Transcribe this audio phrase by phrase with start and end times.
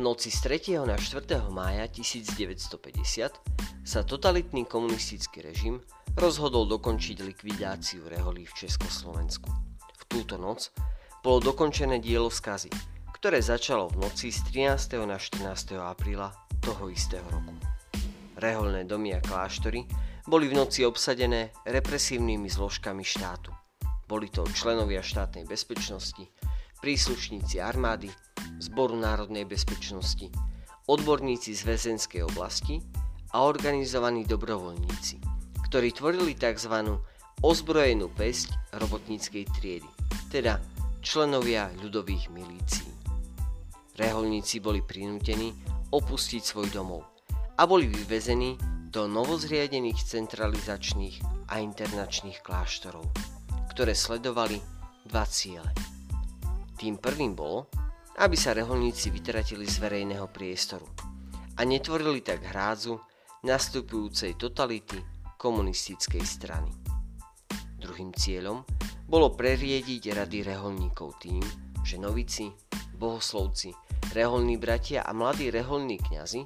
[0.00, 0.80] noci z 3.
[0.88, 1.52] na 4.
[1.52, 5.76] mája 1950 sa totalitný komunistický režim
[6.16, 9.52] rozhodol dokončiť likvidáciu reholí v Československu.
[9.76, 10.72] V túto noc
[11.20, 12.72] bolo dokončené dielo skazy,
[13.12, 15.04] ktoré začalo v noci z 13.
[15.04, 15.76] na 14.
[15.76, 16.32] apríla
[16.64, 17.52] toho istého roku.
[18.40, 19.84] Reholné domy a kláštory
[20.24, 23.52] boli v noci obsadené represívnymi zložkami štátu.
[24.08, 26.24] Boli to členovia štátnej bezpečnosti,
[26.80, 28.08] príslušníci armády,
[28.60, 30.28] Zboru národnej bezpečnosti,
[30.84, 32.76] odborníci z väzenskej oblasti
[33.32, 35.16] a organizovaní dobrovoľníci,
[35.64, 37.00] ktorí tvorili tzv.
[37.40, 39.90] ozbrojenú pesť robotníckej triedy,
[40.28, 40.60] teda
[41.00, 42.92] členovia ľudových milícií.
[43.96, 45.56] Reholníci boli prinútení
[45.88, 47.08] opustiť svoj domov
[47.56, 48.60] a boli vyvezení
[48.92, 53.08] do novozriadených centralizačných a internačných kláštorov,
[53.72, 54.60] ktoré sledovali
[55.08, 55.72] dva ciele.
[56.76, 57.70] Tým prvým bolo,
[58.20, 60.84] aby sa reholníci vytratili z verejného priestoru
[61.56, 63.00] a netvorili tak hrádzu
[63.48, 65.00] nastupujúcej totality
[65.40, 66.68] komunistickej strany.
[67.80, 68.60] Druhým cieľom
[69.08, 71.40] bolo preriediť rady reholníkov tým,
[71.80, 72.52] že novici,
[73.00, 73.72] bohoslovci,
[74.12, 76.44] reholní bratia a mladí reholní kňazi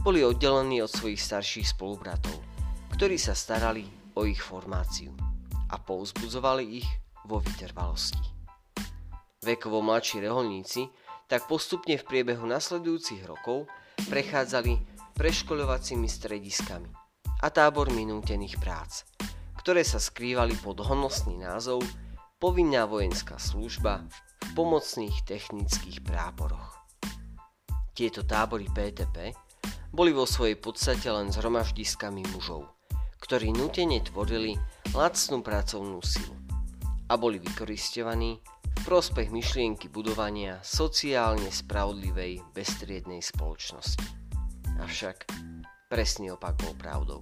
[0.00, 2.32] boli oddelení od svojich starších spolubratov,
[2.96, 3.84] ktorí sa starali
[4.16, 5.12] o ich formáciu
[5.68, 6.88] a pouzbudzovali ich
[7.28, 8.24] vo vytrvalosti.
[9.44, 10.88] Vekovo mladší reholníci
[11.30, 13.70] tak postupne v priebehu nasledujúcich rokov
[14.10, 14.82] prechádzali
[15.14, 16.90] preškoľovacími strediskami
[17.38, 19.06] a tábormi nútených prác,
[19.62, 21.86] ktoré sa skrývali pod honosný názov
[22.40, 24.02] Povinná vojenská služba
[24.42, 26.82] v pomocných technických práporoch.
[27.94, 29.36] Tieto tábory PTP
[29.92, 32.64] boli vo svojej podstate len zhromaždiskami mužov,
[33.20, 34.56] ktorí nutene tvorili
[34.96, 36.32] lacnú pracovnú silu
[37.06, 38.40] a boli vykoristovaní
[38.86, 44.04] prospech myšlienky budovania sociálne spravodlivej bestriednej spoločnosti.
[44.80, 45.28] Avšak
[45.92, 47.20] presný opak bol pravdou.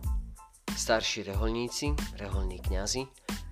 [0.70, 3.02] Starší reholníci, reholní kňazi,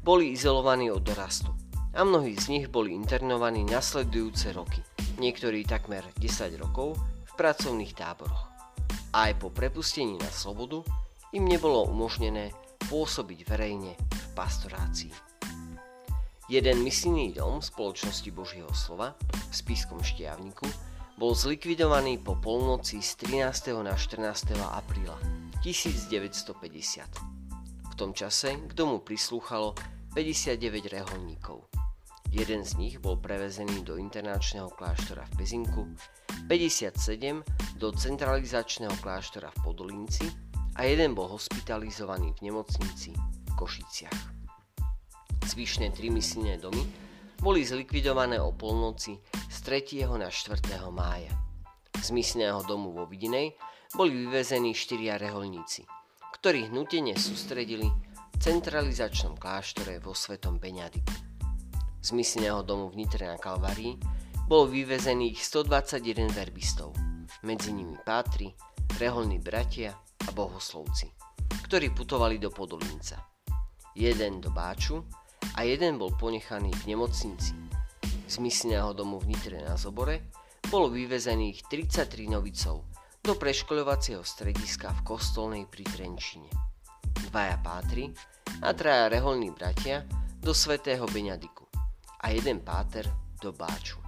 [0.07, 1.51] boli izolovaní od dorastu
[1.97, 4.85] a mnohí z nich boli internovaní nasledujúce roky,
[5.19, 8.53] niektorí takmer 10 rokov v pracovných táboroch.
[9.17, 10.85] A aj po prepustení na slobodu
[11.35, 12.53] im nebolo umožnené
[12.87, 15.36] pôsobiť verejne v pastorácii.
[16.47, 20.71] Jeden misijný dom spoločnosti Božieho slova v Spískom Štiavniku
[21.19, 23.19] bol zlikvidovaný po polnoci z
[23.51, 23.75] 13.
[23.83, 24.55] na 14.
[24.55, 25.19] apríla
[25.67, 26.55] 1950.
[27.91, 29.75] V tom čase k domu prislúchalo
[30.15, 31.67] 59 reholníkov.
[32.31, 35.83] Jeden z nich bol prevezený do internačného kláštora v Pezinku,
[36.47, 37.43] 57
[37.75, 40.31] do centralizačného kláštora v Podolinci
[40.79, 44.36] a jeden bol hospitalizovaný v nemocnici v Košiciach.
[45.47, 46.83] Zvyšné tri misijné domy
[47.39, 49.15] boli zlikvidované o polnoci
[49.47, 50.03] z 3.
[50.19, 50.59] na 4.
[50.91, 51.31] mája.
[52.03, 53.55] Z misijného domu vo Vidinej
[53.95, 55.87] boli vyvezení štyria reholníci,
[56.35, 61.15] ktorí hnutene sústredili v centralizačnom kláštore vo Svetom Beňadiku.
[62.03, 63.95] Z misijného domu v Nitre na Kalvárii
[64.51, 66.91] bolo vyvezených 121 verbistov,
[67.47, 68.51] medzi nimi pátri,
[68.99, 69.95] reholní bratia
[70.27, 71.07] a bohoslovci,
[71.71, 73.23] ktorí putovali do Podolinca.
[73.95, 75.07] Jeden do Báču
[75.55, 77.55] a jeden bol ponechaný v nemocnici.
[78.27, 80.35] Z misijného domu v Nitre na Zobore
[80.67, 82.91] bolo vyvezených 33 novicov
[83.23, 86.51] do preškoľovacieho strediska v Kostolnej pri Trenčine.
[87.31, 88.11] Dvaja pátri
[88.63, 90.03] a traja reholní bratia
[90.43, 91.67] do Svetého Beňadiku
[92.23, 93.07] a jeden páter
[93.39, 94.03] do Báču.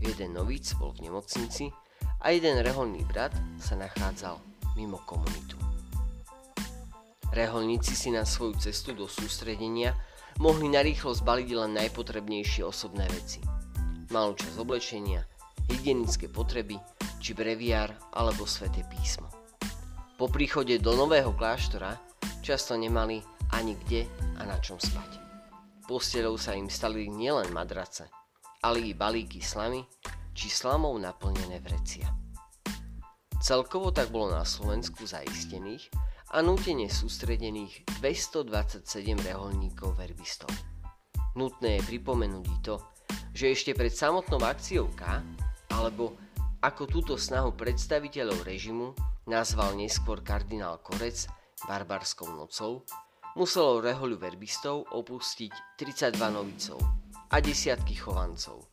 [0.00, 1.72] Jeden novic bol v nemocnici
[2.20, 4.36] a jeden reholný brat sa nachádzal
[4.76, 5.56] mimo komunitu.
[7.32, 9.96] Reholníci si na svoju cestu do sústredenia
[10.38, 13.42] mohli narýchlo zbaliť len najpotrebnejšie osobné veci.
[14.12, 15.24] Malú časť oblečenia,
[15.68, 16.76] hygienické potreby
[17.18, 19.28] či breviár alebo sveté písmo.
[20.16, 21.98] Po príchode do nového kláštora
[22.44, 23.18] často nemali
[23.52, 24.06] ani kde
[24.38, 25.18] a na čom spať.
[25.86, 28.06] Posteľou sa im stali nielen madrace,
[28.62, 29.82] ale i balíky slamy
[30.32, 32.08] či slamou naplnené vrecia.
[33.42, 35.90] Celkovo tak bolo na Slovensku zaistených
[36.32, 38.88] a nútene sústredených 227
[39.20, 40.48] reholníkov verbistov.
[41.36, 42.80] Nutné je pripomenúť to,
[43.36, 45.20] že ešte pred samotnou akciou K,
[45.76, 46.16] alebo
[46.64, 48.96] ako túto snahu predstaviteľov režimu
[49.28, 51.28] nazval neskôr kardinál Korec
[51.68, 52.88] barbarskou nocou,
[53.36, 56.80] muselo rehoľu verbistov opustiť 32 novicov
[57.28, 58.72] a desiatky chovancov,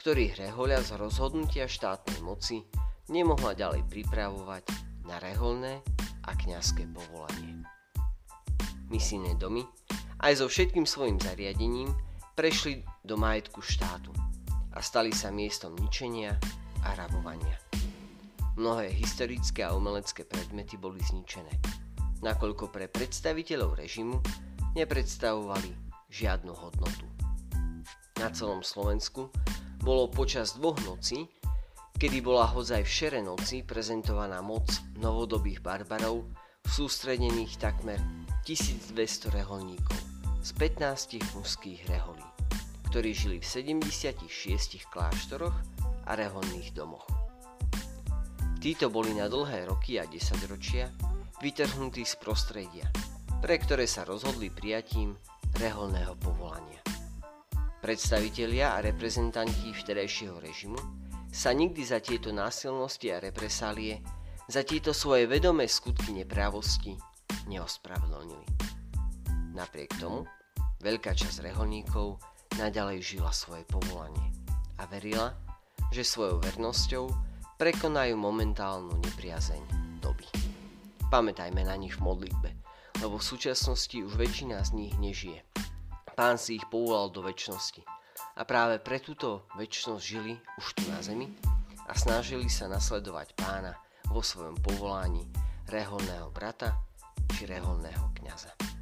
[0.00, 2.64] ktorých rehoľa z rozhodnutia štátnej moci
[3.12, 4.64] nemohla ďalej pripravovať
[5.04, 5.84] na reholné
[6.24, 7.64] a kňazské povolanie.
[8.88, 9.64] Misijné domy
[10.24, 11.92] aj so všetkým svojim zariadením
[12.32, 14.10] prešli do majetku štátu
[14.72, 16.34] a stali sa miestom ničenia
[16.82, 17.56] a rabovania.
[18.54, 21.50] Mnohé historické a umelecké predmety boli zničené,
[22.22, 24.22] nakoľko pre predstaviteľov režimu
[24.78, 25.70] nepredstavovali
[26.10, 27.06] žiadnu hodnotu.
[28.22, 29.28] Na celom Slovensku
[29.82, 31.26] bolo počas dvoch nocí,
[31.94, 34.66] kedy bola hodzaj v šere noci prezentovaná moc
[34.98, 36.26] novodobých barbarov
[36.66, 38.00] sústredených takmer
[38.42, 39.98] 1200 reholníkov
[40.44, 42.28] z 15 mužských reholí,
[42.92, 45.56] ktorí žili v 76 kláštoroch
[46.04, 47.08] a reholných domoch.
[48.60, 50.88] Títo boli na dlhé roky a desaťročia
[51.40, 52.88] vytrhnutí z prostredia,
[53.44, 55.16] pre ktoré sa rozhodli prijatím
[55.60, 56.80] reholného povolania.
[57.84, 61.03] Predstavitelia a reprezentanti vtedajšieho režimu
[61.34, 63.98] sa nikdy za tieto násilnosti a represálie,
[64.46, 66.94] za tieto svoje vedomé skutky neprávosti
[67.50, 68.46] neospravedlnili.
[69.50, 70.22] Napriek tomu,
[70.78, 72.22] veľká časť reholníkov
[72.54, 74.30] naďalej žila svoje povolanie
[74.78, 75.34] a verila,
[75.90, 77.10] že svojou vernosťou
[77.58, 79.62] prekonajú momentálnu nepriazeň
[79.98, 80.30] doby.
[81.10, 82.50] Pamätajme na nich v modlitbe,
[83.02, 85.42] lebo v súčasnosti už väčšina z nich nežije.
[86.14, 87.82] Pán si ich povolal do väčšnosti
[88.34, 91.30] a práve pre túto väčšnosť žili už tu na zemi
[91.86, 93.78] a snažili sa nasledovať pána
[94.10, 95.22] vo svojom povolaní
[95.70, 96.74] reholného brata
[97.30, 98.73] či reholného kniaza.